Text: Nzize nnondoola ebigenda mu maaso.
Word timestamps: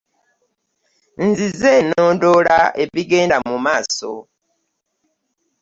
Nzize 1.27 1.71
nnondoola 1.85 2.57
ebigenda 2.83 3.37
mu 3.47 3.55
maaso. 3.65 4.13